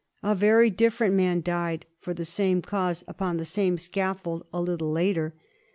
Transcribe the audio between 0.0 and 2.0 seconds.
A very different man died